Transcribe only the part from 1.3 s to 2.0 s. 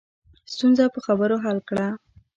حل کړه